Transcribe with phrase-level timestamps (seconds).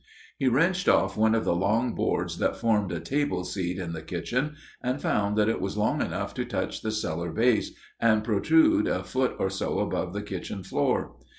[0.39, 4.01] He wrenched off one of the long boards that formed a table seat in the
[4.01, 8.87] kitchen, and found that it was long enough to touch the cellar base and protrude
[8.87, 11.15] a foot or so above the kitchen floor.